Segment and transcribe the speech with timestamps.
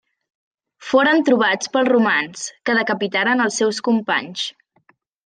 [0.91, 4.49] Foren trobats pels romans, que decapitaren els seus companys.